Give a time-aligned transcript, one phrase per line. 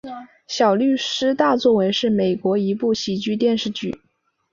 [0.47, 4.01] 小律师大作为是美国的一部喜剧电视剧。